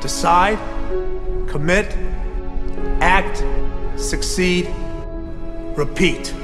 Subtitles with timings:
[0.00, 0.58] decide,
[1.48, 1.96] commit,
[3.00, 3.44] act,
[3.98, 4.68] succeed,
[5.76, 6.34] repeat.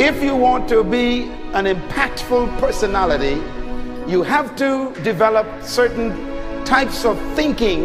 [0.00, 1.24] If you want to be
[1.54, 3.40] an impactful personality,
[4.10, 6.10] you have to develop certain
[6.64, 7.84] types of thinking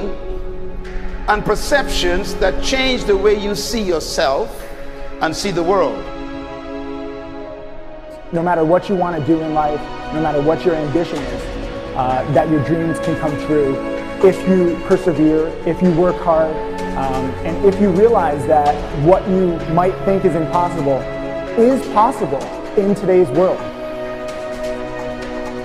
[1.27, 4.63] and perceptions that change the way you see yourself
[5.21, 5.97] and see the world.
[8.31, 9.81] No matter what you want to do in life,
[10.13, 11.66] no matter what your ambition is,
[11.97, 13.75] uh, that your dreams can come true
[14.23, 16.55] if you persevere, if you work hard,
[16.97, 18.73] um, and if you realize that
[19.03, 20.99] what you might think is impossible
[21.59, 22.41] is possible
[22.77, 23.59] in today's world.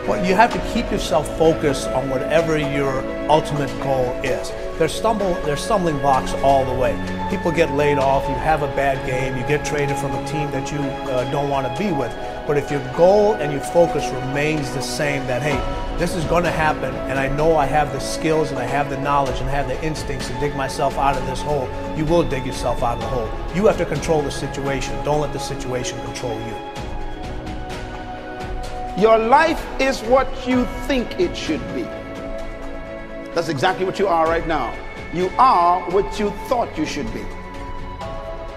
[0.09, 4.51] Well, you have to keep yourself focused on whatever your ultimate goal is.
[4.79, 6.93] There's stumble, there's stumbling blocks all the way.
[7.31, 8.29] People get laid off.
[8.29, 9.37] You have a bad game.
[9.37, 12.11] You get traded from a team that you uh, don't want to be with.
[12.47, 15.59] But if your goal and your focus remains the same, that hey,
[15.99, 18.91] this is going to happen, and I know I have the skills and I have
[18.91, 22.05] the knowledge and I have the instincts to dig myself out of this hole, you
[22.05, 23.31] will dig yourself out of the hole.
[23.55, 24.93] You have to control the situation.
[25.05, 26.73] Don't let the situation control you.
[29.01, 31.83] Your life is what you think it should be.
[33.35, 34.75] That's exactly what you are right now.
[35.15, 37.25] You are what you thought you should be.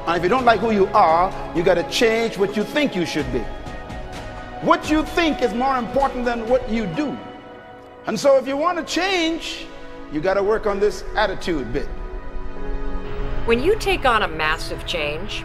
[0.08, 2.96] And if you don't like who you are, you got to change what you think
[2.96, 3.44] you should be.
[4.61, 7.17] What you think is more important than what you do.
[8.08, 9.66] And so if you want to change,
[10.12, 11.88] you got to work on this attitude bit.
[13.45, 15.42] When you take on a massive change,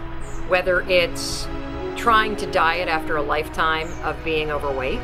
[0.49, 1.47] whether it's
[1.97, 5.01] trying to diet after a lifetime of being overweight,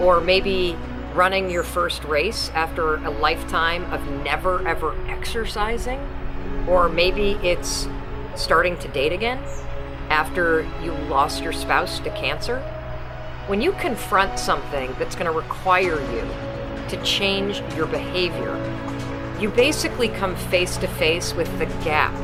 [0.00, 0.76] or maybe
[1.14, 6.00] running your first race after a lifetime of never ever exercising,
[6.66, 7.86] or maybe it's
[8.34, 9.38] starting to date again
[10.10, 12.62] after you lost your spouse to cancer.
[13.46, 16.22] When you confront something that's going to require you
[16.88, 18.56] to change your behavior,
[19.38, 22.14] you basically come face to face with the gap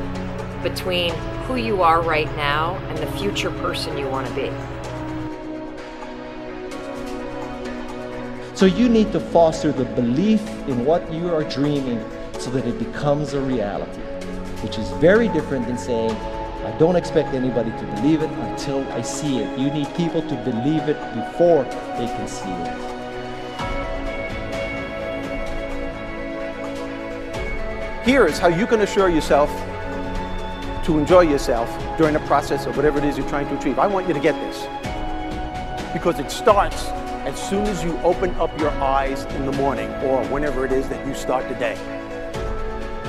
[0.63, 1.13] between
[1.47, 4.51] who you are right now and the future person you want to be.
[8.57, 12.03] So you need to foster the belief in what you are dreaming
[12.39, 14.01] so that it becomes a reality,
[14.63, 16.17] which is very different than saying,
[16.65, 19.59] I don't expect anybody to believe it until I see it.
[19.59, 21.65] You need people to believe it before
[21.97, 22.91] they can see it.
[28.05, 29.51] Here is how you can assure yourself
[30.85, 33.79] to enjoy yourself during the process of whatever it is you're trying to achieve.
[33.79, 34.67] I want you to get this
[35.93, 36.89] because it starts
[37.27, 40.89] as soon as you open up your eyes in the morning or whenever it is
[40.89, 41.77] that you start the day.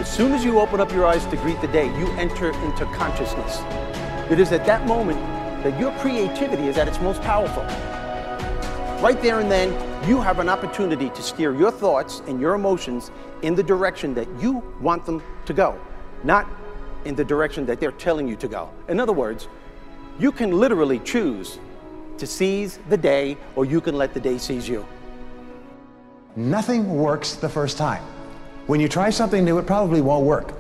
[0.02, 2.86] As soon as you open up your eyes to greet the day, you enter into
[2.86, 3.60] consciousness.
[4.32, 5.20] It is at that moment
[5.64, 7.62] that your creativity is at its most powerful.
[9.00, 9.70] Right there and then,
[10.10, 13.12] you have an opportunity to steer your thoughts and your emotions
[13.44, 15.80] in the direction that you want them to go,
[16.24, 16.48] not
[17.06, 18.72] in the direction that they're telling you to go.
[18.88, 19.48] In other words,
[20.18, 21.60] you can literally choose
[22.18, 24.84] to seize the day or you can let the day seize you.
[26.36, 28.04] Nothing works the first time.
[28.68, 30.54] When you try something new, it probably won't work.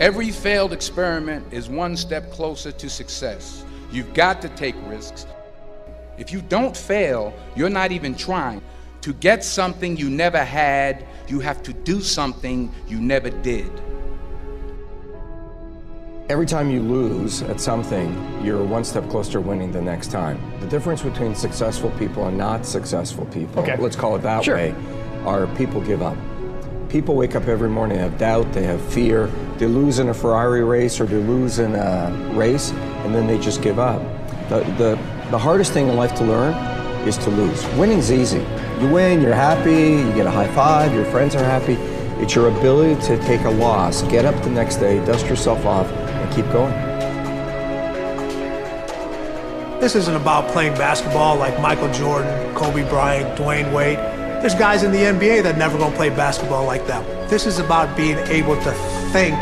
[0.00, 3.64] Every failed experiment is one step closer to success.
[3.90, 5.26] You've got to take risks.
[6.18, 8.60] If you don't fail, you're not even trying.
[9.02, 13.70] To get something you never had, you have to do something you never did.
[16.28, 18.12] Every time you lose at something,
[18.44, 20.40] you're one step closer to winning the next time.
[20.60, 23.76] The difference between successful people and not successful people, Okay.
[23.78, 24.56] let's call it that Sure.
[24.56, 24.74] way,
[25.24, 26.16] are people give up.
[26.88, 29.26] People wake up every morning, they have doubt, they have fear,
[29.58, 33.38] they lose in a Ferrari race or they lose in a race, and then they
[33.38, 34.00] just give up.
[34.48, 34.98] The, the,
[35.32, 36.54] the hardest thing in life to learn
[37.08, 37.66] is to lose.
[37.74, 38.38] Winning's easy.
[38.80, 41.74] You win, you're happy, you get a high five, your friends are happy.
[42.22, 45.88] It's your ability to take a loss, get up the next day, dust yourself off,
[45.90, 46.72] and keep going.
[49.80, 54.15] This isn't about playing basketball like Michael Jordan, Kobe Bryant, Dwyane Wade.
[54.46, 57.04] There's guys in the NBA that never gonna play basketball like them.
[57.28, 58.72] This is about being able to
[59.10, 59.34] think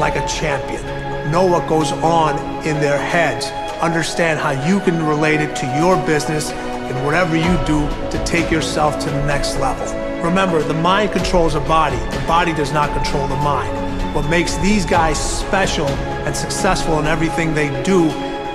[0.00, 0.82] like a champion,
[1.30, 2.36] know what goes on
[2.66, 3.46] in their heads,
[3.80, 8.50] understand how you can relate it to your business and whatever you do to take
[8.50, 9.86] yourself to the next level.
[10.24, 13.72] Remember, the mind controls the body, the body does not control the mind.
[14.12, 15.86] What makes these guys special
[16.26, 18.06] and successful in everything they do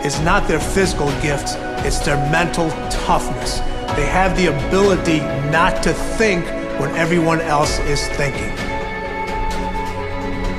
[0.03, 1.53] is not their physical gifts,
[1.87, 3.61] it's their mental toughness.
[3.95, 5.19] They have the ability
[5.51, 6.45] not to think
[6.79, 8.55] when everyone else is thinking.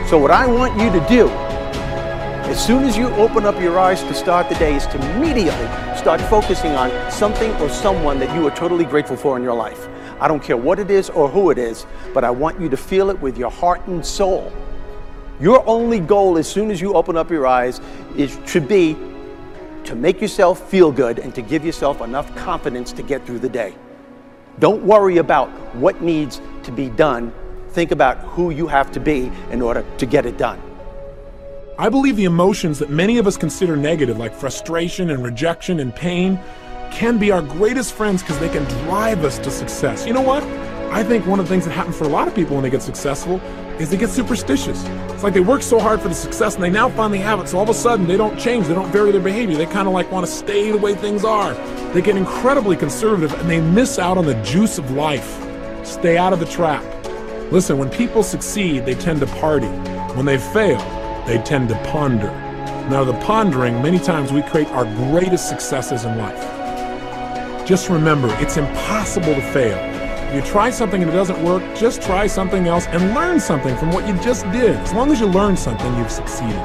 [0.06, 1.28] So, what I want you to do,
[2.50, 5.66] as soon as you open up your eyes to start the day, is to immediately
[5.96, 9.88] start focusing on something or someone that you are totally grateful for in your life.
[10.20, 12.76] I don't care what it is or who it is, but I want you to
[12.76, 14.52] feel it with your heart and soul.
[15.40, 17.80] Your only goal as soon as you open up your eyes
[18.14, 18.96] is to be
[19.84, 23.48] to make yourself feel good and to give yourself enough confidence to get through the
[23.48, 23.74] day.
[24.58, 27.32] Don't worry about what needs to be done.
[27.70, 30.60] Think about who you have to be in order to get it done.
[31.78, 35.94] I believe the emotions that many of us consider negative, like frustration and rejection and
[35.94, 36.38] pain,
[36.90, 40.06] can be our greatest friends because they can drive us to success.
[40.06, 40.42] You know what?
[40.92, 42.68] I think one of the things that happens for a lot of people when they
[42.68, 43.40] get successful
[43.80, 44.84] is they get superstitious.
[44.84, 47.48] It's like they work so hard for the success and they now finally have it,
[47.48, 49.56] so all of a sudden they don't change, they don't vary their behavior.
[49.56, 51.54] They kind of like want to stay the way things are.
[51.94, 55.38] They get incredibly conservative and they miss out on the juice of life.
[55.82, 56.84] Stay out of the trap.
[57.50, 59.68] Listen, when people succeed, they tend to party.
[60.14, 60.78] When they fail,
[61.26, 62.30] they tend to ponder.
[62.90, 67.66] Now, the pondering, many times we create our greatest successes in life.
[67.66, 69.91] Just remember, it's impossible to fail.
[70.32, 73.76] If you try something and it doesn't work, just try something else and learn something
[73.76, 74.76] from what you just did.
[74.76, 76.56] As long as you learn something, you've succeeded.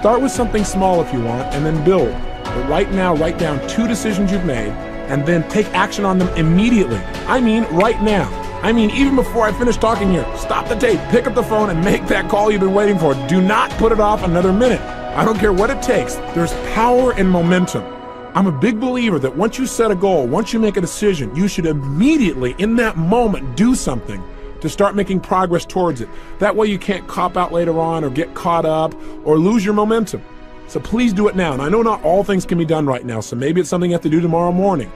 [0.00, 2.12] Start with something small if you want, and then build.
[2.44, 4.68] But right now, write down two decisions you've made,
[5.08, 6.98] and then take action on them immediately.
[7.26, 8.28] I mean, right now.
[8.62, 11.70] I mean, even before I finish talking here, stop the tape, pick up the phone,
[11.70, 13.14] and make that call you've been waiting for.
[13.28, 14.82] Do not put it off another minute.
[14.82, 17.97] I don't care what it takes, there's power in momentum.
[18.38, 21.34] I'm a big believer that once you set a goal, once you make a decision,
[21.34, 24.22] you should immediately, in that moment, do something
[24.60, 26.08] to start making progress towards it.
[26.38, 28.94] That way you can't cop out later on or get caught up
[29.24, 30.22] or lose your momentum.
[30.68, 31.52] So please do it now.
[31.52, 33.90] And I know not all things can be done right now, so maybe it's something
[33.90, 34.92] you have to do tomorrow morning.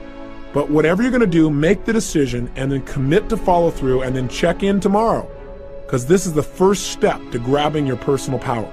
[0.53, 4.03] But whatever you're going to do, make the decision and then commit to follow through
[4.03, 5.29] and then check in tomorrow.
[5.85, 8.71] Because this is the first step to grabbing your personal power.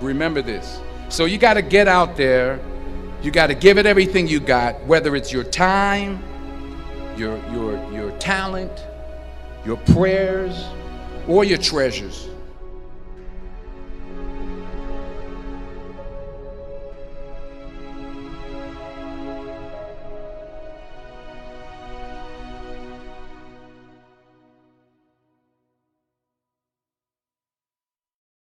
[0.00, 0.80] Remember this.
[1.10, 2.58] So you got to get out there.
[3.22, 6.22] You got to give it everything you got, whether it's your time,
[7.16, 8.86] your, your, your talent,
[9.64, 10.66] your prayers,
[11.26, 12.28] or your treasures.